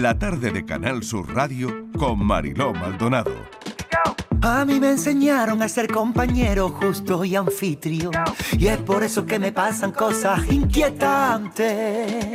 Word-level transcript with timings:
la 0.00 0.18
tarde 0.18 0.50
de 0.50 0.64
Canal 0.64 1.02
Sur 1.02 1.34
Radio 1.34 1.88
con 1.98 2.24
Mariló 2.24 2.72
Maldonado. 2.72 3.32
A 4.40 4.64
mí 4.64 4.80
me 4.80 4.90
enseñaron 4.90 5.62
a 5.62 5.68
ser 5.68 5.88
compañero 5.88 6.68
justo 6.68 7.24
y 7.24 7.36
anfitrión. 7.36 8.12
Y 8.58 8.66
es 8.66 8.78
por 8.78 9.02
eso 9.02 9.24
que 9.26 9.38
me 9.38 9.52
pasan 9.52 9.92
cosas 9.92 10.40
inquietantes. 10.50 12.26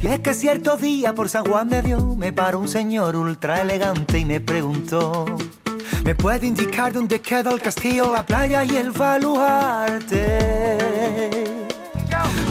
Y 0.00 0.06
es 0.06 0.20
que 0.20 0.34
cierto 0.34 0.76
día 0.76 1.14
por 1.14 1.28
San 1.28 1.44
Juan 1.44 1.68
de 1.68 1.82
Dios 1.82 2.16
me 2.16 2.32
paró 2.32 2.60
un 2.60 2.68
señor 2.68 3.16
ultra 3.16 3.60
elegante 3.60 4.18
y 4.18 4.24
me 4.24 4.40
preguntó. 4.40 5.24
¿Me 6.04 6.14
puede 6.14 6.46
indicar 6.46 6.92
dónde 6.92 7.20
queda 7.20 7.50
el 7.52 7.60
castillo, 7.60 8.12
la 8.12 8.24
playa 8.24 8.64
y 8.64 8.76
el 8.76 8.90
baluarte? 8.92 10.38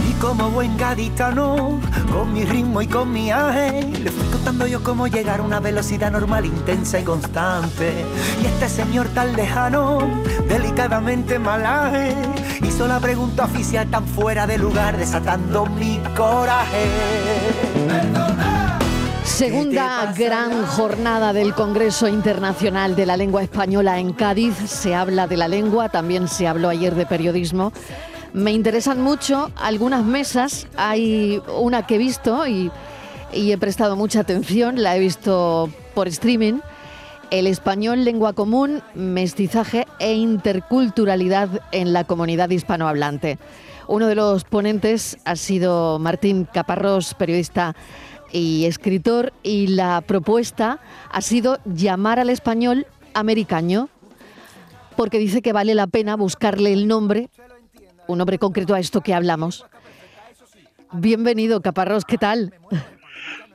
Y 0.09 0.13
como 0.19 0.49
buen 0.51 0.77
gaditano, 0.77 1.79
con 2.11 2.33
mi 2.33 2.45
ritmo 2.45 2.81
y 2.81 2.87
con 2.87 3.11
mi 3.11 3.31
fui 3.31 4.16
contando 4.47 4.67
yo 4.67 4.81
cómo 4.81 5.07
llegar 5.07 5.41
a 5.41 5.43
una 5.43 5.59
velocidad 5.59 6.09
normal, 6.09 6.45
intensa 6.45 6.97
y 6.97 7.03
constante. 7.03 7.91
Y 8.41 8.45
este 8.45 8.69
señor 8.69 9.09
tan 9.09 9.35
lejano, 9.35 9.99
delicadamente 10.47 11.37
malaje, 11.37 12.15
hizo 12.61 12.87
la 12.87 12.97
pregunta 13.01 13.43
oficial 13.43 13.89
tan 13.89 14.07
fuera 14.07 14.47
de 14.47 14.57
lugar, 14.57 14.95
desatando 14.95 15.65
mi 15.65 15.99
coraje. 16.15 16.85
Segunda 19.25 20.13
gran 20.17 20.65
jornada 20.65 21.33
del 21.33 21.53
Congreso 21.53 22.07
Internacional 22.07 22.95
de 22.95 23.05
la 23.05 23.17
Lengua 23.17 23.43
Española 23.43 23.99
en 23.99 24.13
Cádiz. 24.13 24.55
Se 24.65 24.95
habla 24.95 25.27
de 25.27 25.35
la 25.35 25.49
lengua, 25.49 25.89
también 25.89 26.29
se 26.29 26.47
habló 26.47 26.69
ayer 26.69 26.95
de 26.95 27.05
periodismo. 27.05 27.73
Me 28.31 28.53
interesan 28.53 29.01
mucho 29.01 29.51
algunas 29.57 30.05
mesas. 30.05 30.67
Hay 30.77 31.41
una 31.53 31.85
que 31.85 31.95
he 31.95 31.97
visto 31.97 32.47
y, 32.47 32.71
y 33.33 33.51
he 33.51 33.57
prestado 33.57 33.95
mucha 33.95 34.21
atención, 34.21 34.81
la 34.81 34.95
he 34.95 34.99
visto 34.99 35.69
por 35.93 36.07
streaming. 36.07 36.59
El 37.29 37.47
español, 37.47 38.05
lengua 38.05 38.33
común, 38.33 38.81
mestizaje 38.93 39.85
e 39.99 40.13
interculturalidad 40.13 41.61
en 41.71 41.91
la 41.91 42.05
comunidad 42.05 42.49
hispanohablante. 42.49 43.37
Uno 43.87 44.07
de 44.07 44.15
los 44.15 44.43
ponentes 44.43 45.17
ha 45.25 45.35
sido 45.35 45.99
Martín 45.99 46.47
Caparrós, 46.51 47.13
periodista 47.13 47.75
y 48.31 48.65
escritor, 48.65 49.33
y 49.43 49.67
la 49.67 50.01
propuesta 50.01 50.79
ha 51.11 51.21
sido 51.21 51.59
llamar 51.65 52.19
al 52.19 52.29
español 52.29 52.87
americaño, 53.13 53.89
porque 54.95 55.19
dice 55.19 55.41
que 55.41 55.53
vale 55.53 55.75
la 55.75 55.87
pena 55.87 56.15
buscarle 56.15 56.73
el 56.73 56.87
nombre, 56.87 57.29
un 58.07 58.17
nombre 58.17 58.39
concreto 58.39 58.73
a 58.73 58.79
esto 58.79 59.01
que 59.01 59.13
hablamos. 59.13 59.65
Bienvenido, 60.93 61.61
Caparrós, 61.61 62.05
¿qué 62.05 62.17
tal? 62.17 62.53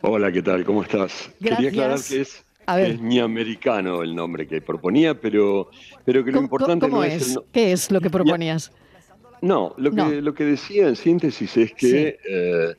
Hola, 0.02 0.32
¿qué 0.32 0.42
tal? 0.42 0.64
¿Cómo 0.64 0.82
estás? 0.82 1.30
Quería 1.40 1.68
aclarar 1.68 2.00
que 2.02 2.20
es, 2.22 2.44
es 2.78 3.00
ni 3.00 3.18
americano 3.20 4.02
el 4.02 4.14
nombre 4.14 4.46
que 4.46 4.60
proponía, 4.60 5.18
pero, 5.18 5.70
pero 6.04 6.24
que 6.24 6.32
lo 6.32 6.40
importante 6.40 6.86
¿Cómo 6.86 6.98
no 6.98 7.04
es? 7.04 7.22
es 7.22 7.28
el 7.28 7.34
no- 7.36 7.44
¿Qué 7.52 7.72
es 7.72 7.90
lo 7.90 8.00
que 8.00 8.10
proponías? 8.10 8.72
No, 9.40 9.74
lo 9.76 9.90
que, 9.90 9.96
No. 9.96 10.10
lo 10.20 10.34
que 10.34 10.44
decía 10.44 10.88
en 10.88 10.96
síntesis 10.96 11.56
es 11.56 11.72
que 11.74 12.18
eh, 12.28 12.74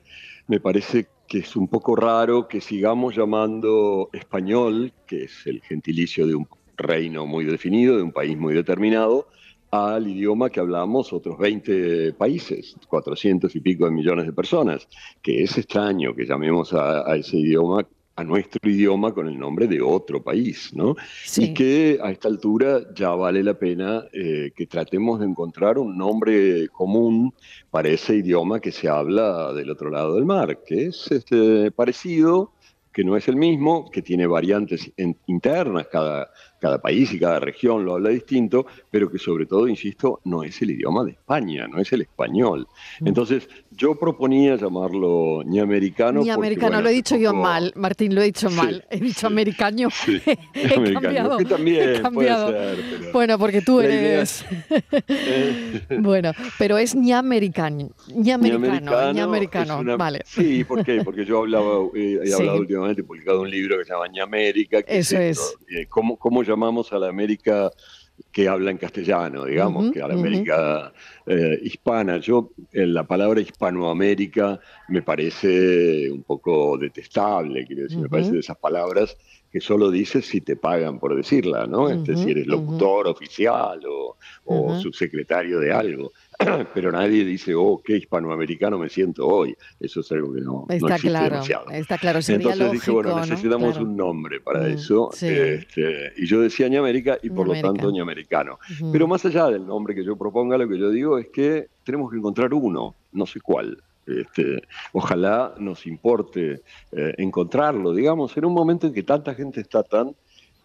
me 0.47 0.59
parece 0.59 1.07
que 1.27 1.39
es 1.39 1.55
un 1.55 1.67
poco 1.67 1.95
raro 1.95 2.47
que 2.47 2.61
sigamos 2.61 3.15
llamando 3.15 4.09
español, 4.13 4.93
que 5.07 5.23
es 5.23 5.45
el 5.45 5.61
gentilicio 5.61 6.27
de 6.27 6.35
un 6.35 6.47
reino 6.77 7.25
muy 7.25 7.45
definido, 7.45 7.97
de 7.97 8.03
un 8.03 8.11
país 8.11 8.37
muy 8.37 8.53
determinado, 8.53 9.27
al 9.73 10.07
idioma 10.07 10.51
que 10.51 10.59
hablamos 10.59 11.11
otros 11.13 11.35
20 11.39 12.13
países, 12.13 12.75
400 12.87 13.55
y 13.55 13.59
pico 13.59 13.85
de 13.85 13.91
millones 13.91 14.27
de 14.27 14.31
personas, 14.33 14.87
que 15.21 15.41
es 15.41 15.57
extraño 15.57 16.13
que 16.15 16.25
llamemos 16.25 16.73
a, 16.73 17.09
a 17.11 17.15
ese 17.15 17.37
idioma, 17.37 17.83
a 18.15 18.23
nuestro 18.23 18.69
idioma 18.69 19.11
con 19.11 19.27
el 19.27 19.39
nombre 19.39 19.65
de 19.67 19.81
otro 19.81 20.21
país, 20.21 20.71
¿no? 20.75 20.95
Sí. 21.25 21.45
Y 21.45 21.53
que 21.55 21.97
a 22.03 22.11
esta 22.11 22.27
altura 22.27 22.81
ya 22.93 23.09
vale 23.15 23.41
la 23.41 23.55
pena 23.55 24.03
eh, 24.13 24.51
que 24.55 24.67
tratemos 24.67 25.19
de 25.19 25.25
encontrar 25.25 25.79
un 25.79 25.97
nombre 25.97 26.67
común 26.67 27.33
para 27.71 27.89
ese 27.89 28.17
idioma 28.17 28.59
que 28.59 28.71
se 28.71 28.87
habla 28.87 29.51
del 29.53 29.71
otro 29.71 29.89
lado 29.89 30.13
del 30.13 30.25
mar, 30.25 30.59
que 30.63 30.85
es 30.85 31.11
este, 31.11 31.71
parecido, 31.71 32.51
que 32.93 33.03
no 33.03 33.17
es 33.17 33.27
el 33.27 33.37
mismo, 33.37 33.89
que 33.89 34.03
tiene 34.03 34.27
variantes 34.27 34.91
en- 34.97 35.17
internas, 35.25 35.87
cada, 35.91 36.29
cada 36.63 36.77
país 36.81 37.13
y 37.13 37.19
cada 37.19 37.41
región 37.41 37.83
lo 37.83 37.95
habla 37.95 38.09
distinto, 38.09 38.65
pero 38.89 39.11
que 39.11 39.17
sobre 39.19 39.45
todo, 39.45 39.67
insisto, 39.67 40.21
no 40.23 40.43
es 40.43 40.61
el 40.61 40.71
idioma 40.71 41.03
de 41.03 41.11
España, 41.11 41.67
no 41.67 41.77
es 41.79 41.91
el 41.91 42.03
español. 42.03 42.65
Mm. 43.01 43.07
Entonces, 43.09 43.49
yo 43.71 43.95
proponía 43.95 44.55
llamarlo 44.55 45.43
ni 45.45 45.59
americano. 45.59 46.21
Ni 46.21 46.29
americano, 46.29 46.67
bueno, 46.69 46.81
lo 46.83 46.89
he 46.89 46.93
dicho 46.93 47.17
yo 47.17 47.33
mal, 47.33 47.73
Martín, 47.75 48.15
lo 48.15 48.21
he 48.21 48.25
dicho 48.25 48.49
Sí, 48.49 48.55
mal. 48.55 48.85
He 48.89 48.97
dicho 48.99 49.27
sí, 49.29 50.19
sí, 50.19 50.21
he 50.53 50.73
americano, 50.73 51.01
cambiado. 51.01 51.37
que 51.37 51.45
también 51.45 51.89
he 51.89 52.01
cambiado. 52.01 52.47
puede 52.47 52.75
ser, 52.75 52.85
pero- 52.99 53.11
Bueno, 53.11 53.37
porque 53.39 53.61
tú 53.61 53.81
eres. 53.81 54.45
Bueno, 55.99 56.31
pero 56.57 56.77
es 56.77 56.95
ni 56.95 57.11
americano. 57.11 57.89
Ni 58.07 58.23
Ni 58.23 58.31
americano, 58.31 59.11
ni 59.13 59.19
es 59.19 59.25
americano. 59.25 59.79
una- 59.79 59.95
Vale. 59.97 60.21
Sí, 60.25 60.63
¿por 60.63 60.83
qué? 60.85 61.01
Porque 61.03 61.25
yo 61.25 61.39
hablaba, 61.39 61.85
eh, 61.93 62.19
he 62.23 62.33
hablado 62.33 62.59
últimamente, 62.59 63.01
he 63.01 63.03
publicado 63.03 63.41
un 63.41 63.49
libro 63.49 63.77
que 63.77 63.85
se 63.85 63.91
llama 63.93 64.07
América. 64.21 64.81
Que 64.81 64.97
Eso 64.99 65.17
esto, 65.17 65.59
eh, 65.69 65.85
¿cómo, 65.89 66.17
¿Cómo 66.17 66.43
llamamos 66.53 66.91
a 66.93 66.99
la 66.99 67.09
América 67.09 67.71
que 68.31 68.47
habla 68.47 68.71
en 68.71 68.77
castellano, 68.77 69.45
digamos, 69.45 69.91
que 69.91 70.01
a 70.01 70.07
la. 70.07 70.13
América 70.13 70.93
eh, 71.25 71.59
hispana? 71.63 72.17
Yo, 72.17 72.51
eh, 72.71 72.85
la 72.85 73.03
palabra 73.03 73.41
hispanoamérica 73.41 74.59
me 74.89 75.01
parece 75.01 76.11
un 76.11 76.23
poco 76.23 76.77
detestable, 76.77 77.65
quiero 77.65 77.83
decir, 77.83 77.99
me 77.99 78.09
parece 78.09 78.31
de 78.31 78.39
esas 78.39 78.57
palabras 78.57 79.17
que 79.51 79.61
solo 79.61 79.91
dices 79.91 80.25
si 80.25 80.41
te 80.41 80.55
pagan 80.55 80.99
por 80.99 81.15
decirla, 81.15 81.67
¿no? 81.67 81.87
Este, 81.87 82.15
si 82.15 82.31
eres 82.31 82.47
locutor 82.47 83.07
oficial 83.07 83.79
o, 83.87 84.79
subsecretario 84.79 85.59
de 85.59 85.71
algo. 85.71 86.11
Pero 86.73 86.91
nadie 86.91 87.23
dice, 87.25 87.53
oh, 87.55 87.81
qué 87.83 87.97
hispanoamericano 87.97 88.77
me 88.79 88.89
siento 88.89 89.27
hoy. 89.27 89.55
Eso 89.79 89.99
es 90.01 90.11
algo 90.11 90.33
que 90.33 90.41
no, 90.41 90.65
no 90.67 90.73
Está 90.73 90.87
existe 90.95 91.09
claro, 91.09 91.29
demasiado. 91.35 91.69
está 91.69 91.97
claro. 91.97 92.21
Sería 92.21 92.51
Entonces 92.51 92.71
dije, 92.71 92.91
bueno, 92.91 93.09
¿no? 93.11 93.21
necesitamos 93.21 93.71
Claro. 93.73 93.85
un 93.85 93.95
nombre 93.95 94.39
para 94.41 94.59
Mm, 94.61 94.71
eso. 94.71 95.09
sí. 95.13 95.27
este, 95.27 96.13
y 96.17 96.25
yo 96.25 96.41
decía 96.41 96.67
América 96.67 97.17
y 97.21 97.29
por 97.29 97.47
lo 97.47 97.53
tanto 97.61 97.91
ni 97.91 97.99
americano. 97.99 98.57
Ujú. 98.79 98.91
Pero 98.91 99.07
más 99.07 99.23
allá 99.25 99.47
del 99.47 99.65
nombre 99.65 99.93
que 99.93 100.03
yo 100.03 100.15
proponga, 100.15 100.57
lo 100.57 100.67
que 100.67 100.77
yo 100.79 100.89
digo 100.89 101.17
es 101.19 101.27
que 101.27 101.67
tenemos 101.83 102.09
que 102.11 102.17
encontrar 102.17 102.53
uno, 102.53 102.95
no 103.11 103.25
sé 103.25 103.39
cuál. 103.41 103.77
Este, 104.05 104.61
ojalá 104.91 105.53
nos 105.59 105.85
importe 105.87 106.61
eh, 106.91 107.13
encontrarlo, 107.17 107.93
digamos, 107.93 108.35
en 108.35 108.45
un 108.45 108.53
momento 108.53 108.87
en 108.87 108.93
que 108.93 109.03
tanta 109.03 109.33
gente 109.33 109.61
está 109.61 109.81
tan 109.83 110.13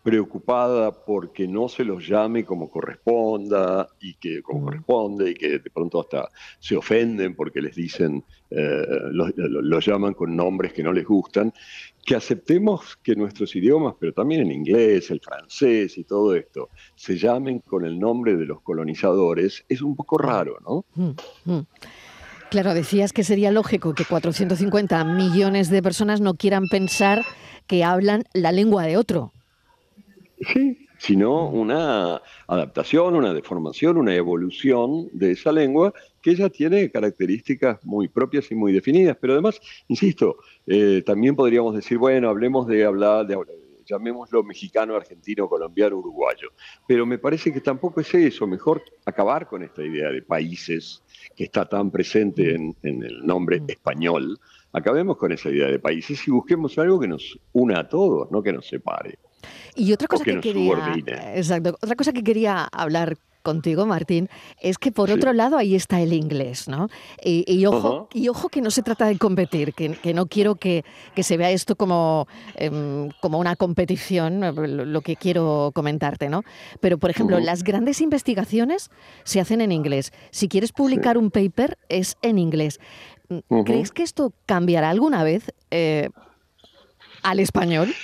preocupada 0.08 0.90
porque 1.04 1.46
no 1.46 1.68
se 1.68 1.84
los 1.84 2.08
llame 2.08 2.42
como 2.44 2.70
corresponda 2.70 3.88
y 4.00 4.14
que 4.14 4.40
como 4.40 4.64
corresponde 4.64 5.30
y 5.30 5.34
que 5.34 5.58
de 5.58 5.70
pronto 5.70 6.00
hasta 6.00 6.30
se 6.58 6.76
ofenden 6.76 7.34
porque 7.34 7.60
les 7.60 7.76
dicen 7.76 8.24
eh, 8.50 8.86
los, 9.10 9.32
los 9.36 9.84
llaman 9.84 10.14
con 10.14 10.34
nombres 10.34 10.72
que 10.72 10.82
no 10.82 10.92
les 10.94 11.04
gustan 11.04 11.52
que 12.06 12.16
aceptemos 12.16 12.96
que 13.02 13.14
nuestros 13.14 13.54
idiomas, 13.54 13.94
pero 14.00 14.14
también 14.14 14.40
el 14.40 14.50
inglés, 14.50 15.10
el 15.10 15.20
francés 15.20 15.98
y 15.98 16.04
todo 16.04 16.34
esto, 16.34 16.70
se 16.94 17.18
llamen 17.18 17.58
con 17.58 17.84
el 17.84 17.98
nombre 17.98 18.34
de 18.34 18.46
los 18.46 18.62
colonizadores, 18.62 19.66
es 19.68 19.82
un 19.82 19.94
poco 19.94 20.16
raro, 20.16 20.56
¿no? 20.66 20.86
Mm, 20.94 21.52
mm. 21.52 21.66
Claro, 22.50 22.72
decías 22.72 23.12
que 23.12 23.24
sería 23.24 23.52
lógico 23.52 23.92
que 23.92 24.06
450 24.06 25.04
millones 25.04 25.68
de 25.68 25.82
personas 25.82 26.22
no 26.22 26.32
quieran 26.32 26.68
pensar 26.70 27.26
que 27.66 27.84
hablan 27.84 28.24
la 28.32 28.52
lengua 28.52 28.84
de 28.84 28.96
otro. 28.96 29.34
Sí, 30.40 30.86
sino 30.98 31.48
una 31.48 32.20
adaptación, 32.46 33.16
una 33.16 33.34
deformación, 33.34 33.96
una 33.96 34.14
evolución 34.14 35.08
de 35.12 35.32
esa 35.32 35.50
lengua 35.50 35.92
que 36.22 36.30
ella 36.30 36.48
tiene 36.48 36.90
características 36.90 37.84
muy 37.84 38.08
propias 38.08 38.50
y 38.50 38.54
muy 38.54 38.72
definidas, 38.72 39.16
pero 39.20 39.32
además, 39.32 39.60
insisto, 39.88 40.36
eh, 40.66 41.02
también 41.04 41.34
podríamos 41.34 41.74
decir, 41.74 41.98
bueno, 41.98 42.28
hablemos 42.28 42.66
de 42.68 42.84
hablar, 42.84 43.26
de, 43.26 43.36
llamémoslo 43.84 44.44
mexicano, 44.44 44.94
argentino, 44.94 45.48
colombiano, 45.48 45.96
uruguayo, 45.96 46.50
pero 46.86 47.06
me 47.06 47.18
parece 47.18 47.52
que 47.52 47.60
tampoco 47.60 48.00
es 48.00 48.14
eso, 48.14 48.46
mejor 48.46 48.82
acabar 49.06 49.48
con 49.48 49.64
esta 49.64 49.82
idea 49.82 50.10
de 50.10 50.22
países 50.22 51.02
que 51.34 51.44
está 51.44 51.68
tan 51.68 51.90
presente 51.90 52.54
en, 52.54 52.76
en 52.82 53.02
el 53.02 53.26
nombre 53.26 53.62
español, 53.66 54.38
acabemos 54.72 55.16
con 55.16 55.32
esa 55.32 55.48
idea 55.50 55.68
de 55.68 55.78
países 55.78 56.26
y 56.28 56.30
busquemos 56.30 56.78
algo 56.78 57.00
que 57.00 57.08
nos 57.08 57.38
una 57.52 57.80
a 57.80 57.88
todos, 57.88 58.30
no 58.30 58.42
que 58.42 58.52
nos 58.52 58.66
separe. 58.66 59.18
Y 59.78 59.92
otra 59.92 60.06
O 60.06 60.08
cosa 60.08 60.24
que 60.24 60.30
que, 60.30 60.36
nos 60.36 60.42
quería, 60.42 60.74
subordine. 60.74 61.38
exacto, 61.38 61.78
otra 61.80 61.94
cosa 61.96 62.12
que 62.12 62.22
quería 62.22 62.64
hablar 62.72 63.16
contigo, 63.42 63.86
Martín, 63.86 64.28
es 64.60 64.76
que 64.76 64.92
por 64.92 65.08
Sí. 65.08 65.14
otro 65.14 65.32
lado 65.32 65.56
ahí 65.56 65.74
está 65.74 66.00
el 66.02 66.12
inglés, 66.12 66.68
¿no? 66.68 66.88
Y, 67.24 67.44
y 67.50 67.64
ojo, 67.64 68.08
y 68.12 68.28
ojo 68.28 68.48
que 68.50 68.60
no 68.60 68.70
se 68.70 68.82
trata 68.82 69.06
de 69.06 69.16
competir, 69.16 69.72
que, 69.72 69.92
que 69.92 70.12
no 70.12 70.26
quiero 70.26 70.56
que, 70.56 70.84
que 71.14 71.22
se 71.22 71.36
vea 71.38 71.50
esto 71.50 71.74
como, 71.76 72.26
em, 72.56 73.08
como 73.22 73.38
una 73.38 73.56
competición, 73.56 74.44
eh, 74.44 74.52
lo, 74.52 74.84
lo 74.84 75.00
que 75.00 75.16
quiero 75.16 75.70
comentarte, 75.74 76.28
¿no? 76.28 76.42
Pero, 76.80 76.98
por 76.98 77.08
ejemplo, 77.10 77.38
las 77.40 77.62
grandes 77.62 78.00
investigaciones 78.02 78.90
se 79.24 79.40
hacen 79.40 79.60
en 79.62 79.72
inglés. 79.72 80.12
Si 80.30 80.48
quieres 80.48 80.72
publicar 80.72 81.16
un 81.16 81.30
paper, 81.30 81.78
es 81.88 82.16
en 82.20 82.38
inglés. 82.38 82.80
Ujú. 83.30 83.64
¿Crees 83.64 83.92
que 83.92 84.02
esto 84.02 84.34
cambiará 84.44 84.90
alguna 84.90 85.22
vez? 85.22 85.54
Eh, 85.70 86.10
¿Al 87.22 87.40
español? 87.40 87.94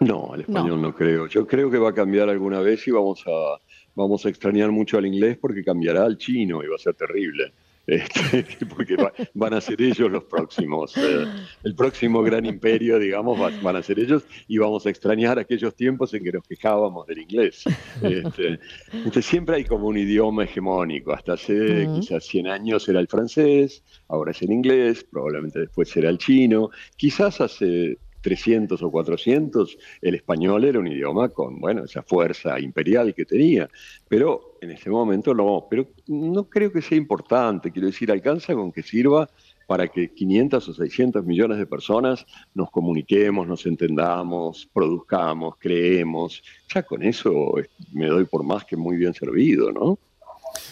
No, 0.00 0.32
al 0.32 0.42
español 0.42 0.80
no. 0.80 0.94
creo. 0.94 1.26
Yo 1.26 1.46
creo 1.46 1.70
que 1.70 1.78
va 1.78 1.90
a 1.90 1.94
cambiar 1.94 2.28
alguna 2.28 2.60
vez 2.60 2.86
y 2.86 2.90
vamos 2.90 3.24
a, 3.26 3.60
vamos 3.94 4.24
a 4.26 4.28
extrañar 4.28 4.70
mucho 4.70 4.98
al 4.98 5.06
inglés 5.06 5.38
porque 5.40 5.64
cambiará 5.64 6.04
al 6.04 6.18
chino 6.18 6.62
y 6.62 6.68
va 6.68 6.76
a 6.76 6.78
ser 6.78 6.94
terrible. 6.94 7.52
Este, 7.88 8.44
porque 8.66 8.96
van 9.32 9.54
a 9.54 9.62
ser 9.62 9.80
ellos 9.80 10.10
los 10.10 10.24
próximos. 10.24 10.94
Eh, 10.98 11.24
el 11.64 11.74
próximo 11.74 12.22
gran 12.22 12.44
imperio, 12.44 12.98
digamos, 12.98 13.40
van 13.62 13.76
a 13.76 13.82
ser 13.82 13.98
ellos 13.98 14.26
y 14.46 14.58
vamos 14.58 14.84
a 14.84 14.90
extrañar 14.90 15.38
aquellos 15.38 15.74
tiempos 15.74 16.12
en 16.12 16.22
que 16.22 16.32
nos 16.32 16.46
quejábamos 16.46 17.06
del 17.06 17.20
inglés. 17.20 17.64
Este, 18.02 19.22
siempre 19.22 19.56
hay 19.56 19.64
como 19.64 19.86
un 19.86 19.96
idioma 19.96 20.44
hegemónico. 20.44 21.12
Hasta 21.12 21.32
hace 21.32 21.88
quizás 21.94 22.26
100 22.26 22.48
años 22.48 22.86
era 22.90 23.00
el 23.00 23.08
francés, 23.08 23.82
ahora 24.08 24.32
es 24.32 24.42
el 24.42 24.52
inglés, 24.52 25.06
probablemente 25.10 25.60
después 25.60 25.88
será 25.88 26.10
el 26.10 26.18
chino. 26.18 26.68
Quizás 26.94 27.40
hace 27.40 27.96
300 28.20 28.82
o 28.82 28.90
400, 28.90 29.78
el 30.02 30.14
español 30.14 30.64
era 30.64 30.78
un 30.78 30.86
idioma 30.86 31.28
con, 31.28 31.60
bueno, 31.60 31.84
esa 31.84 32.02
fuerza 32.02 32.58
imperial 32.60 33.14
que 33.14 33.24
tenía, 33.24 33.68
pero 34.08 34.58
en 34.60 34.72
ese 34.72 34.90
momento 34.90 35.34
no, 35.34 35.66
pero 35.70 35.88
no 36.06 36.44
creo 36.44 36.72
que 36.72 36.82
sea 36.82 36.98
importante, 36.98 37.70
quiero 37.70 37.86
decir, 37.86 38.10
alcanza 38.10 38.54
con 38.54 38.72
que 38.72 38.82
sirva 38.82 39.28
para 39.66 39.86
que 39.88 40.14
500 40.14 40.66
o 40.66 40.74
600 40.74 41.24
millones 41.26 41.58
de 41.58 41.66
personas 41.66 42.24
nos 42.54 42.70
comuniquemos, 42.70 43.46
nos 43.46 43.66
entendamos, 43.66 44.66
produzcamos, 44.72 45.56
creemos, 45.58 46.42
ya 46.72 46.82
con 46.82 47.02
eso 47.02 47.52
me 47.92 48.06
doy 48.06 48.24
por 48.24 48.44
más 48.44 48.64
que 48.64 48.76
muy 48.78 48.96
bien 48.96 49.12
servido, 49.12 49.70
¿no? 49.70 49.98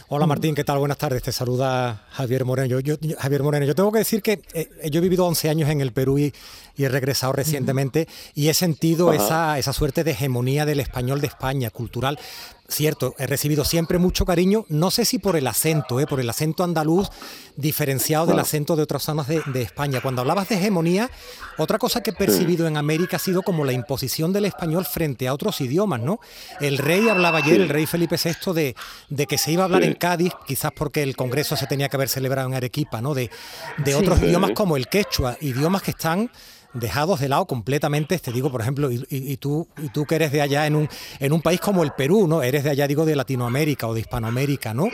Hola 0.08 0.26
Martín, 0.26 0.55
¿qué 0.55 0.62
tal? 0.62 0.78
Buenas 0.78 0.99
tardes. 0.99 1.23
Te 1.23 1.32
saluda 1.32 2.06
Javier 2.11 2.44
Moreno. 2.44 2.78
Yo, 2.81 2.94
Javier 3.19 3.43
Moreno, 3.43 3.67
yo 3.67 3.75
tengo 3.75 3.90
que 3.90 3.99
decir 3.99 4.23
que 4.23 4.40
eh, 4.55 4.90
yo 4.90 4.99
he 4.99 5.02
vivido 5.02 5.26
11 5.26 5.50
años 5.50 5.69
en 5.69 5.81
el 5.81 5.93
Perú 5.93 6.19
y, 6.19 6.32
he 6.78 6.88
regresado 6.90 7.32
recientemente 7.32 8.06
y 8.34 8.49
he 8.49 8.55
sentido 8.55 9.12
esa, 9.14 9.58
esa 9.58 9.73
suerte 9.73 10.05
de 10.05 10.11
hegemonía 10.11 10.67
del 10.67 10.78
español 10.78 11.23
de 11.23 11.26
España, 11.26 11.70
cultural 11.70 12.19
cierto, 12.68 13.14
he 13.18 13.26
recibido 13.26 13.64
siempre 13.64 13.98
mucho 13.98 14.24
cariño, 14.24 14.64
no 14.68 14.90
sé 14.90 15.04
si 15.04 15.18
por 15.18 15.36
el 15.36 15.46
acento, 15.46 16.00
¿eh? 16.00 16.06
por 16.06 16.20
el 16.20 16.28
acento 16.28 16.64
andaluz 16.64 17.08
diferenciado 17.56 18.26
del 18.26 18.38
acento 18.38 18.76
de 18.76 18.82
otras 18.82 19.02
zonas 19.02 19.26
de, 19.28 19.62
España. 19.62 20.00
Cuando 20.00 20.20
hablabas 20.20 20.48
de 20.48 20.56
hegemonía, 20.56 21.10
otra 21.56 21.78
cosa 21.78 22.02
que 22.02 22.10
he 22.10 22.12
percibido 22.12 22.66
en 22.66 22.76
América 22.76 23.16
ha 23.16 23.20
sido 23.20 23.42
como 23.42 23.64
la 23.64 23.72
imposición 23.72 24.32
del 24.32 24.44
español 24.44 24.84
frente 24.84 25.26
a 25.26 25.34
otros 25.34 25.60
idiomas, 25.60 26.00
¿no? 26.00 26.20
El 26.60 26.78
rey 26.78 27.08
hablaba 27.08 27.38
ayer, 27.38 27.60
el 27.60 27.68
rey 27.68 27.86
Felipe 27.86 28.16
VI, 28.22 28.52
de, 28.52 28.76
de 29.08 29.26
que 29.26 29.38
se 29.38 29.52
iba 29.52 29.62
a 29.62 29.64
hablar 29.64 29.82
en 29.84 29.94
Cádiz, 29.94 30.32
quizás 30.46 30.72
porque 30.72 31.02
el 31.02 31.16
Congreso 31.16 31.56
se 31.56 31.66
tenía 31.66 31.88
que 31.88 31.96
haber 31.96 32.08
celebrado 32.08 32.48
en 32.48 32.54
Arequipa, 32.54 33.00
¿no? 33.00 33.14
De, 33.14 33.30
de 33.78 33.94
otros 33.94 34.20
idiomas 34.22 34.50
como 34.52 34.76
el 34.76 34.88
quechua, 34.88 35.38
idiomas 35.40 35.82
que 35.82 35.92
están 35.92 36.30
dejados 36.78 37.20
de 37.20 37.28
lado 37.28 37.46
completamente, 37.46 38.19
te 38.19 38.32
digo, 38.32 38.50
por 38.50 38.61
ejemplo, 38.61 38.90
y, 38.90 39.37
tú, 39.37 39.69
y 39.82 39.88
tú 39.88 40.05
que 40.05 40.17
eres 40.17 40.32
de 40.32 40.43
allá 40.43 40.67
en 40.67 40.76
un, 40.76 40.88
en 41.19 41.32
un 41.32 41.43
país 41.43 41.61
como 41.61 41.82
el 41.82 41.93
Perú, 41.93 42.26
¿no? 42.26 42.43
Eres 42.43 42.64
de 42.64 42.70
allá, 42.70 42.87
digo, 42.87 43.05
de 43.05 43.17
Latinoamérica 43.17 43.87
o 43.87 43.94
de 43.94 44.00
Hispanoamérica, 44.00 44.75
¿no? 44.75 44.88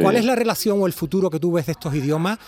¿Cuál 0.00 0.16
es 0.16 0.24
la 0.24 0.34
relación 0.34 0.80
o 0.80 0.86
el 0.86 0.92
futuro 0.92 1.30
que 1.30 1.40
tú 1.40 1.52
ves 1.52 1.66
de 1.66 1.72
estos 1.72 1.94
idiomas? 1.94 2.38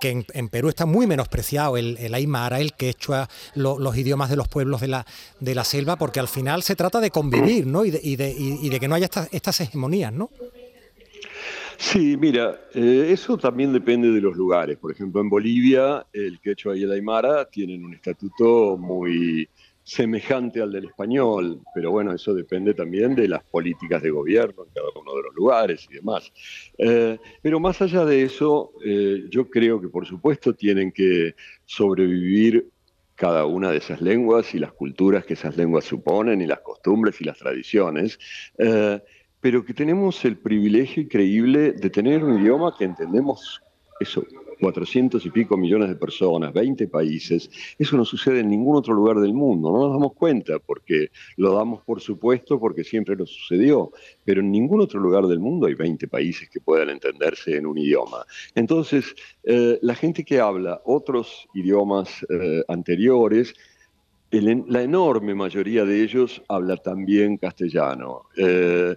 que 0.00 0.26
en, 0.32 0.48
Perú 0.48 0.68
está 0.68 0.84
muy 0.84 1.06
menospreciado, 1.06 1.76
el, 1.76 1.96
el 1.98 2.12
aymara, 2.12 2.58
el 2.58 2.72
quechua, 2.72 3.28
los 3.54 3.96
idiomas 3.96 4.30
de 4.30 4.34
los 4.34 4.48
pueblos 4.48 4.80
de 4.80 4.88
la, 4.88 5.06
de 5.38 5.54
la 5.54 5.62
selva, 5.62 5.94
porque 5.94 6.18
al 6.18 6.26
final 6.26 6.64
se 6.64 6.74
trata 6.74 6.98
de 6.98 7.12
convivir, 7.12 7.68
¿no? 7.68 7.84
Y 7.84 7.92
de, 7.92 8.00
y 8.02 8.16
de, 8.16 8.34
y 8.36 8.68
de 8.68 8.80
que 8.80 8.88
no 8.88 8.96
haya 8.96 9.04
estas, 9.04 9.28
estas 9.30 9.60
hegemonías, 9.60 10.12
¿no? 10.12 10.28
Sí, 11.78 12.16
mira, 12.16 12.60
eh, 12.74 13.08
eso 13.10 13.36
también 13.36 13.72
depende 13.72 14.10
de 14.10 14.20
los 14.20 14.36
lugares. 14.36 14.78
Por 14.78 14.92
ejemplo, 14.92 15.20
en 15.20 15.28
Bolivia, 15.28 16.06
el 16.12 16.40
quechua 16.40 16.76
y 16.76 16.82
el 16.82 16.92
aymara 16.92 17.44
tienen 17.50 17.84
un 17.84 17.94
estatuto 17.94 18.76
muy 18.78 19.48
semejante 19.84 20.62
al 20.62 20.70
del 20.70 20.84
español, 20.84 21.60
pero 21.74 21.90
bueno, 21.90 22.12
eso 22.12 22.32
depende 22.34 22.72
también 22.72 23.16
de 23.16 23.26
las 23.26 23.42
políticas 23.42 24.00
de 24.00 24.10
gobierno 24.10 24.64
en 24.64 24.70
cada 24.70 24.88
uno 24.94 25.16
de 25.16 25.22
los 25.24 25.34
lugares 25.34 25.88
y 25.90 25.94
demás. 25.94 26.32
Eh, 26.78 27.18
pero 27.42 27.58
más 27.58 27.82
allá 27.82 28.04
de 28.04 28.22
eso, 28.22 28.72
eh, 28.84 29.24
yo 29.28 29.50
creo 29.50 29.80
que 29.80 29.88
por 29.88 30.06
supuesto 30.06 30.54
tienen 30.54 30.92
que 30.92 31.34
sobrevivir 31.64 32.68
cada 33.16 33.44
una 33.44 33.70
de 33.72 33.78
esas 33.78 34.00
lenguas 34.00 34.54
y 34.54 34.58
las 34.58 34.72
culturas 34.72 35.24
que 35.24 35.34
esas 35.34 35.56
lenguas 35.56 35.84
suponen 35.84 36.40
y 36.40 36.46
las 36.46 36.60
costumbres 36.60 37.20
y 37.20 37.24
las 37.24 37.38
tradiciones 37.38 38.18
pero 39.42 39.64
que 39.64 39.74
tenemos 39.74 40.24
el 40.24 40.38
privilegio 40.38 41.02
increíble 41.02 41.72
de 41.72 41.90
tener 41.90 42.24
un 42.24 42.40
idioma 42.40 42.74
que 42.78 42.84
entendemos 42.84 43.60
eso, 44.00 44.24
400 44.60 45.26
y 45.26 45.30
pico 45.30 45.56
millones 45.56 45.88
de 45.88 45.96
personas, 45.96 46.52
20 46.52 46.86
países, 46.86 47.50
eso 47.76 47.96
no 47.96 48.04
sucede 48.04 48.40
en 48.40 48.48
ningún 48.48 48.76
otro 48.76 48.94
lugar 48.94 49.18
del 49.18 49.34
mundo, 49.34 49.72
no 49.72 49.80
nos 49.80 49.92
damos 49.92 50.12
cuenta 50.14 50.60
porque 50.60 51.08
lo 51.36 51.54
damos 51.54 51.82
por 51.82 52.00
supuesto 52.00 52.60
porque 52.60 52.84
siempre 52.84 53.16
nos 53.16 53.30
sucedió, 53.30 53.90
pero 54.24 54.40
en 54.40 54.52
ningún 54.52 54.80
otro 54.80 55.00
lugar 55.00 55.26
del 55.26 55.40
mundo 55.40 55.66
hay 55.66 55.74
20 55.74 56.06
países 56.06 56.48
que 56.48 56.60
puedan 56.60 56.90
entenderse 56.90 57.56
en 57.56 57.66
un 57.66 57.78
idioma. 57.78 58.24
Entonces, 58.54 59.12
eh, 59.42 59.80
la 59.82 59.96
gente 59.96 60.24
que 60.24 60.38
habla 60.38 60.80
otros 60.84 61.48
idiomas 61.54 62.24
eh, 62.30 62.62
anteriores, 62.68 63.54
la 64.30 64.82
enorme 64.82 65.34
mayoría 65.34 65.84
de 65.84 66.02
ellos 66.02 66.40
habla 66.48 66.76
también 66.78 67.36
castellano. 67.36 68.22
Eh, 68.36 68.96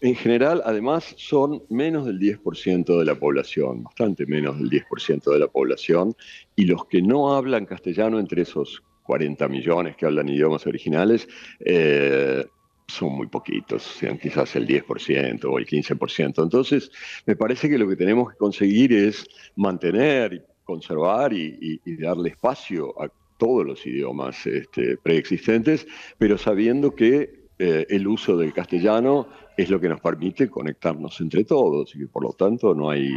en 0.00 0.14
general, 0.14 0.62
además, 0.64 1.14
son 1.16 1.62
menos 1.70 2.06
del 2.06 2.18
10% 2.18 2.98
de 2.98 3.04
la 3.04 3.14
población, 3.14 3.84
bastante 3.84 4.26
menos 4.26 4.58
del 4.58 4.68
10% 4.70 5.32
de 5.32 5.38
la 5.38 5.48
población, 5.48 6.14
y 6.54 6.66
los 6.66 6.86
que 6.86 7.00
no 7.00 7.34
hablan 7.34 7.66
castellano 7.66 8.18
entre 8.18 8.42
esos 8.42 8.82
40 9.04 9.48
millones 9.48 9.96
que 9.96 10.06
hablan 10.06 10.28
idiomas 10.28 10.66
originales, 10.66 11.28
eh, 11.60 12.44
son 12.88 13.14
muy 13.14 13.26
poquitos, 13.26 13.82
sean 13.82 14.18
quizás 14.18 14.54
el 14.56 14.66
10% 14.66 15.44
o 15.44 15.58
el 15.58 15.66
15%. 15.66 16.42
Entonces, 16.42 16.90
me 17.24 17.34
parece 17.34 17.68
que 17.68 17.78
lo 17.78 17.88
que 17.88 17.96
tenemos 17.96 18.30
que 18.32 18.36
conseguir 18.36 18.92
es 18.92 19.26
mantener, 19.56 20.34
y 20.34 20.42
conservar 20.64 21.32
y, 21.32 21.80
darle 21.98 22.30
espacio 22.30 23.00
a 23.00 23.08
todos 23.38 23.64
los 23.64 23.86
idiomas 23.86 24.46
este, 24.46 24.96
preexistentes, 24.98 25.86
pero 26.18 26.36
sabiendo 26.36 26.94
que 26.94 27.46
eh, 27.58 27.86
el 27.88 28.06
uso 28.06 28.36
del 28.36 28.52
castellano 28.52 29.28
es 29.56 29.70
lo 29.70 29.80
que 29.80 29.88
nos 29.88 30.00
permite 30.00 30.50
conectarnos 30.50 31.20
entre 31.20 31.44
todos 31.44 31.94
y 31.94 32.04
por 32.06 32.22
lo 32.22 32.32
tanto 32.32 32.74
no 32.74 32.90
hay, 32.90 33.08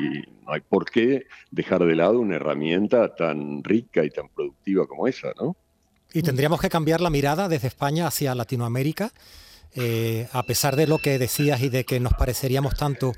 no 0.45 0.53
hay 0.53 0.61
por 0.61 0.89
qué 0.89 1.25
dejar 1.51 1.85
de 1.85 1.95
lado 1.95 2.19
una 2.19 2.37
herramienta 2.37 3.13
tan 3.13 3.63
rica 3.63 4.05
y 4.05 4.09
tan 4.09 4.29
productiva 4.29 4.87
como 4.87 5.07
esa, 5.07 5.33
¿no? 5.39 5.57
Y 6.13 6.23
tendríamos 6.23 6.59
que 6.59 6.69
cambiar 6.69 7.01
la 7.01 7.09
mirada 7.09 7.47
desde 7.47 7.67
España 7.67 8.07
hacia 8.07 8.33
Latinoamérica, 8.33 9.11
eh, 9.75 10.27
a 10.31 10.41
pesar 10.43 10.75
de 10.75 10.87
lo 10.87 10.97
que 10.97 11.19
decías 11.19 11.61
y 11.61 11.69
de 11.69 11.83
que 11.83 11.99
nos 11.99 12.13
pareceríamos 12.13 12.75
tanto. 12.75 13.13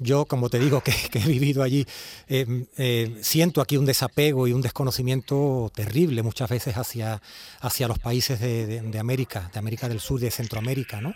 Yo, 0.00 0.24
como 0.24 0.50
te 0.50 0.58
digo, 0.58 0.82
que, 0.82 0.92
he 1.12 1.26
vivido 1.26 1.62
allí, 1.62 1.86
eh, 2.28 2.66
eh, 2.78 3.16
siento 3.20 3.60
aquí 3.60 3.76
un 3.76 3.86
desapego 3.86 4.48
y 4.48 4.52
un 4.52 4.62
desconocimiento 4.62 5.70
terrible 5.72 6.24
muchas 6.24 6.50
veces 6.50 6.76
hacia, 6.76 7.22
hacia 7.60 7.86
los 7.86 8.00
países 8.00 8.40
de, 8.40 8.80
de 8.80 8.98
América, 8.98 9.48
de 9.52 9.58
América 9.60 9.88
del 9.88 10.00
Sur, 10.00 10.18
de 10.18 10.32
Centroamérica, 10.32 11.00
¿no? 11.00 11.14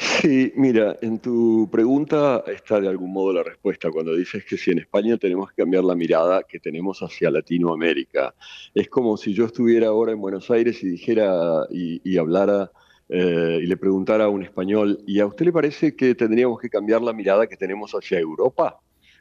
Sí, 0.00 0.50
mira, 0.56 0.96
en 1.02 1.18
tu 1.18 1.68
pregunta 1.70 2.42
está 2.46 2.80
de 2.80 2.88
algún 2.88 3.12
modo 3.12 3.34
la 3.34 3.42
respuesta 3.42 3.90
cuando 3.90 4.14
dices 4.16 4.46
que 4.46 4.56
si 4.56 4.70
en 4.70 4.78
España 4.78 5.18
tenemos 5.18 5.50
que 5.50 5.56
cambiar 5.56 5.84
la 5.84 5.94
mirada 5.94 6.42
que 6.42 6.58
tenemos 6.58 7.00
hacia 7.00 7.30
Latinoamérica. 7.30 8.34
Es 8.74 8.88
como 8.88 9.18
si 9.18 9.34
yo 9.34 9.44
estuviera 9.44 9.88
ahora 9.88 10.12
en 10.12 10.20
Buenos 10.22 10.50
Aires 10.50 10.82
y 10.82 10.88
dijera 10.88 11.66
y, 11.70 12.16
hablara 12.16 12.70
eh, 13.10 13.60
y 13.62 13.66
le 13.66 13.76
preguntara 13.76 14.24
a 14.24 14.28
un 14.30 14.42
español, 14.42 15.00
¿y 15.06 15.20
a 15.20 15.26
usted 15.26 15.44
le 15.44 15.52
parece 15.52 15.94
que 15.94 16.14
tendríamos 16.14 16.58
que 16.60 16.70
cambiar 16.70 17.02
la 17.02 17.12
mirada 17.12 17.46
que 17.46 17.58
tenemos 17.58 17.92
hacia 17.92 18.18
Europa? 18.18 18.80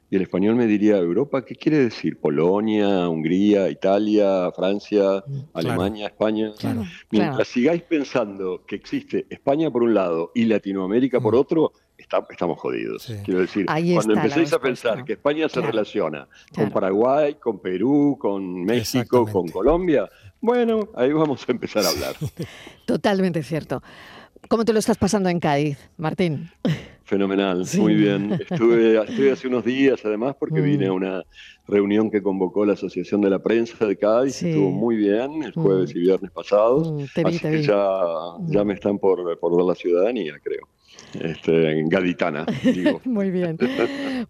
Y 0.10 0.16
el 0.16 0.24
español 0.24 0.56
me 0.56 0.66
diría, 0.66 0.98
¿Europa 0.98 1.46
qué 1.46 1.56
quiere 1.56 1.78
decir? 1.78 2.20
Polonia, 2.20 3.08
Hungría, 3.08 3.70
Italia, 3.70 4.52
Francia, 4.56 5.24
mm, 5.26 5.40
Alemania, 5.54 6.08
España. 6.08 6.52
Mientras 7.12 7.48
sigáis 7.48 7.84
pensando 7.84 8.64
que 8.66 8.76
existe 8.76 9.28
España 9.30 9.70
por 9.70 9.84
un 9.84 9.94
lado 9.94 10.32
y 10.34 10.46
Latinoamérica 10.46 11.20
por 11.20 11.36
mm. 11.36 11.40
otro, 11.40 11.74
estamos 11.98 12.60
jodidos. 12.60 13.12
Quiero 13.24 13.42
decir, 13.42 13.66
cuando 13.66 14.14
empecéis 14.14 14.54
a 14.54 14.60
pensar 14.60 15.06
que 15.06 15.14
España 15.14 15.48
se 15.48 15.62
relaciona 15.62 16.28
con 16.56 16.72
Paraguay, 16.72 17.36
con 17.36 17.60
Perú, 17.60 18.18
con 18.20 18.64
México, 18.64 19.28
con 19.32 19.48
Colombia, 19.50 20.10
bueno, 20.42 20.88
ahí 20.96 21.12
vamos 21.12 21.48
a 21.48 21.52
empezar 21.52 21.84
a 21.84 21.90
hablar. 21.90 22.16
Totalmente 22.86 23.44
cierto. 23.44 23.84
¿Cómo 24.48 24.66
te 24.66 24.74
lo 24.74 24.80
estás 24.80 24.98
pasando 24.98 25.30
en 25.30 25.40
Cádiz, 25.40 25.78
Martín? 25.98 26.50
Fenomenal, 27.04 27.66
muy 27.78 27.96
bien. 27.96 28.34
Estuve, 28.34 29.32
hace 29.32 29.48
unos 29.48 29.66
días 29.66 30.00
además 30.06 30.36
porque 30.40 30.62
vine 30.62 30.88
a 30.88 30.92
mm. 30.92 30.96
una 30.96 31.24
reunión 31.68 32.12
que 32.12 32.22
convocó 32.22 32.66
la 32.66 32.74
Asociación 32.74 33.22
de 33.22 33.32
la 33.32 33.40
Prensa 33.40 33.86
de 33.86 33.98
Cádiz, 33.98 34.42
estuvo 34.44 34.70
muy 34.70 34.96
bien 34.96 35.44
el 35.44 35.52
jueves 35.54 35.94
mm. 35.94 35.98
y 35.98 36.02
viernes 36.02 36.32
pasados, 36.32 36.92
mm, 36.92 37.26
así 37.26 37.40
que 37.40 37.64
ya, 37.64 38.00
ya 38.48 38.64
me 38.64 38.76
están 38.76 39.00
por, 39.00 39.40
por 39.40 39.58
dar 39.58 39.66
la 39.66 39.76
ciudadanía, 39.76 40.36
creo. 40.44 40.68
Este, 41.20 41.84
gaditana. 41.88 42.46
Digo. 42.64 43.02
Muy 43.06 43.32
bien. 43.32 43.58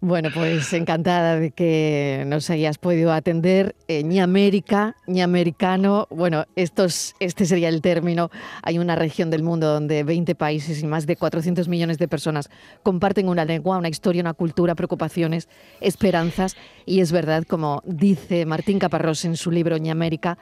Bueno, 0.00 0.30
pues 0.32 0.72
encantada 0.72 1.38
de 1.38 1.50
que 1.50 2.24
nos 2.26 2.48
hayas 2.50 2.78
podido 2.78 3.12
atender. 3.12 3.74
Eh, 3.88 4.02
ni 4.04 4.20
América, 4.20 4.96
ni 5.06 5.20
americano. 5.22 6.06
Bueno, 6.10 6.46
estos, 6.56 7.14
este 7.20 7.46
sería 7.46 7.68
el 7.68 7.80
término. 7.82 8.30
Hay 8.62 8.78
una 8.78 8.96
región 8.96 9.30
del 9.30 9.42
mundo 9.42 9.66
donde 9.66 10.04
20 10.04 10.34
países 10.34 10.82
y 10.82 10.86
más 10.86 11.06
de 11.06 11.16
400 11.16 11.68
millones 11.68 11.98
de 11.98 12.08
personas 12.08 12.50
comparten 12.82 13.28
una 13.28 13.44
lengua, 13.44 13.78
una 13.78 13.88
historia, 13.88 14.22
una 14.22 14.34
cultura, 14.34 14.74
preocupaciones, 14.74 15.48
esperanzas. 15.80 16.56
Y 16.86 17.00
es 17.00 17.12
verdad, 17.12 17.44
como 17.44 17.82
dice 17.84 18.46
Martín 18.46 18.78
Caparrós 18.78 19.24
en 19.24 19.36
su 19.36 19.50
libro 19.50 19.76
Ñi 19.78 19.90
América, 19.90 20.38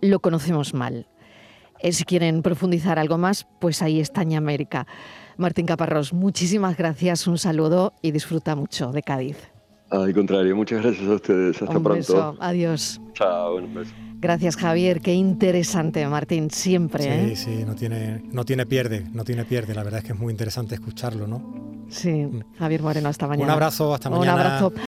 lo 0.00 0.20
conocemos 0.20 0.74
mal. 0.74 1.06
Eh, 1.80 1.92
si 1.92 2.04
quieren 2.04 2.42
profundizar 2.42 2.98
algo 2.98 3.18
más, 3.18 3.46
pues 3.60 3.82
ahí 3.82 4.00
está 4.00 4.24
Ñi 4.24 4.36
América. 4.36 4.86
Martín 5.36 5.66
Caparrós, 5.66 6.12
muchísimas 6.12 6.76
gracias, 6.76 7.26
un 7.26 7.38
saludo 7.38 7.92
y 8.02 8.10
disfruta 8.10 8.56
mucho 8.56 8.90
de 8.92 9.02
Cádiz. 9.02 9.36
Al 9.90 10.12
contrario, 10.14 10.56
muchas 10.56 10.82
gracias 10.82 11.08
a 11.08 11.14
ustedes. 11.14 11.62
Hasta 11.62 11.76
un 11.76 11.82
pronto. 11.82 11.94
Beso. 11.94 12.36
Adiós. 12.40 13.00
Chao, 13.12 13.56
un 13.56 13.74
beso. 13.74 13.92
Gracias 14.18 14.56
Javier, 14.56 15.02
qué 15.02 15.12
interesante 15.12 16.06
Martín, 16.08 16.50
siempre. 16.50 17.04
Sí, 17.04 17.10
¿eh? 17.10 17.36
sí, 17.36 17.64
no 17.66 17.74
tiene, 17.74 18.22
no 18.32 18.44
tiene 18.44 18.64
pierde, 18.64 19.06
no 19.12 19.24
tiene 19.24 19.44
pierde. 19.44 19.74
La 19.74 19.84
verdad 19.84 19.98
es 19.98 20.06
que 20.06 20.12
es 20.14 20.18
muy 20.18 20.32
interesante 20.32 20.74
escucharlo, 20.74 21.26
¿no? 21.26 21.84
Sí, 21.88 22.28
Javier 22.58 22.82
Moreno, 22.82 23.08
hasta 23.08 23.28
mañana. 23.28 23.44
Un 23.44 23.50
abrazo, 23.52 23.94
hasta 23.94 24.10
mañana. 24.10 24.34
Un 24.34 24.40
abrazo. 24.40 24.72